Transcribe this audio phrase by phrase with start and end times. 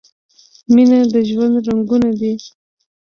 [0.73, 2.33] مینه د ژوند رنګونه دي.